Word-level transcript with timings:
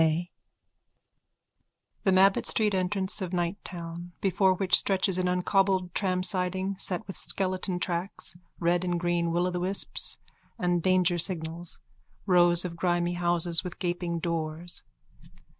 [15] 0.01 0.27
_(The 2.07 2.11
Mabbot 2.15 2.47
street 2.47 2.73
entrance 2.73 3.21
of 3.21 3.33
nighttown, 3.33 4.13
before 4.19 4.55
which 4.55 4.75
stretches 4.75 5.19
an 5.19 5.27
uncobbled 5.27 5.93
tramsiding 5.93 6.75
set 6.79 7.05
with 7.05 7.15
skeleton 7.15 7.77
tracks, 7.77 8.35
red 8.59 8.83
and 8.83 8.99
green 8.99 9.29
will 9.29 9.45
o' 9.45 9.51
the 9.51 9.59
wisps 9.59 10.17
and 10.57 10.81
danger 10.81 11.19
signals. 11.19 11.81
Rows 12.25 12.65
of 12.65 12.75
grimy 12.75 13.13
houses 13.13 13.63
with 13.63 13.77
gaping 13.77 14.17
doors. 14.17 14.81